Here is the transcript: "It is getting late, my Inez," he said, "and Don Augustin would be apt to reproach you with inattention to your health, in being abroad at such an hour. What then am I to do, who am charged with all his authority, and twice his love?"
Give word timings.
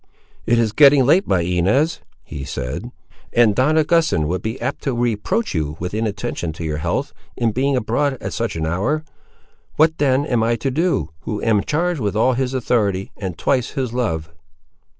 "It 0.47 0.57
is 0.57 0.71
getting 0.71 1.05
late, 1.05 1.27
my 1.27 1.41
Inez," 1.41 1.99
he 2.23 2.43
said, 2.43 2.91
"and 3.33 3.55
Don 3.55 3.77
Augustin 3.77 4.27
would 4.27 4.41
be 4.41 4.59
apt 4.59 4.81
to 4.85 4.95
reproach 4.95 5.53
you 5.53 5.77
with 5.79 5.93
inattention 5.93 6.53
to 6.53 6.63
your 6.63 6.79
health, 6.79 7.13
in 7.37 7.51
being 7.51 7.75
abroad 7.77 8.17
at 8.19 8.33
such 8.33 8.55
an 8.55 8.65
hour. 8.65 9.03
What 9.75 9.99
then 9.99 10.25
am 10.25 10.41
I 10.41 10.55
to 10.55 10.71
do, 10.71 11.09
who 11.19 11.39
am 11.43 11.61
charged 11.63 11.99
with 11.99 12.15
all 12.15 12.33
his 12.33 12.55
authority, 12.55 13.11
and 13.15 13.37
twice 13.37 13.73
his 13.73 13.93
love?" 13.93 14.31